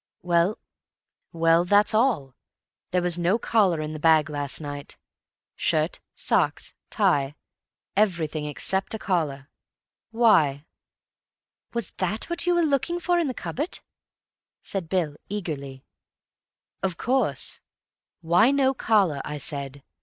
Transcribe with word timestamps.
"Well, 0.23 0.57
that's 1.33 1.93
all. 1.93 2.33
There 2.89 3.03
was 3.03 3.19
no 3.19 3.37
collar 3.37 3.79
in 3.81 3.93
the 3.93 3.99
bag 3.99 4.31
last 4.31 4.59
night. 4.59 4.97
Shirt, 5.55 5.99
socks, 6.15 6.73
tie—everything 6.89 8.47
except 8.47 8.95
a 8.95 8.97
collar. 8.97 9.47
Why?" 10.09 10.65
"Was 11.75 11.91
that 11.97 12.31
what 12.31 12.47
you 12.47 12.55
were 12.55 12.63
looking 12.63 12.99
for 12.99 13.19
in 13.19 13.27
the 13.27 13.35
cupboard?" 13.35 13.77
said 14.63 14.89
Bill 14.89 15.17
eagerly. 15.29 15.85
"Of 16.81 16.97
course. 16.97 17.59
'Why 18.21 18.49
no 18.49 18.73
collar?' 18.73 19.21
I 19.23 19.37
said. 19.37 19.83